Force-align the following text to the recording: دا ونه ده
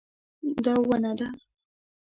دا 0.63 0.73
ونه 0.87 1.11
ده 1.19 1.27